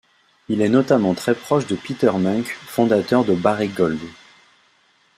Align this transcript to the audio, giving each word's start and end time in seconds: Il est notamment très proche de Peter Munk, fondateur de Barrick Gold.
Il 0.49 0.63
est 0.63 0.69
notamment 0.69 1.13
très 1.13 1.35
proche 1.35 1.67
de 1.67 1.75
Peter 1.75 2.11
Munk, 2.11 2.47
fondateur 2.65 3.23
de 3.23 3.35
Barrick 3.35 3.75
Gold. 3.75 3.99